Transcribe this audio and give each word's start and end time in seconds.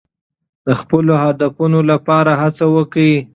د 0.65 0.67
خپلو 0.79 1.13
هدفونو 1.23 1.79
لپاره 1.91 2.31
هڅه 2.41 2.65
وکړئ. 2.75 3.13